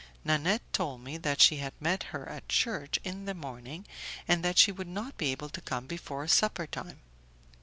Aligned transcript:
Nanette 0.25 0.63
told 0.73 1.01
me 1.01 1.17
that 1.17 1.39
she 1.43 1.57
had 1.57 1.73
met 1.79 2.01
her 2.09 2.27
at 2.27 2.49
church 2.49 2.97
in 3.03 3.25
the 3.25 3.35
morning, 3.35 3.85
and 4.27 4.43
that 4.43 4.57
she 4.57 4.71
would 4.71 4.87
not 4.87 5.15
be 5.15 5.31
able 5.31 5.49
to 5.49 5.61
come 5.61 5.85
before 5.85 6.27
supper 6.27 6.65
time. 6.65 7.01